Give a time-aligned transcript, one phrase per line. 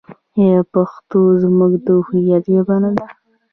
[0.41, 3.05] آیا پښتو زموږ د هویت ژبه نه ده؟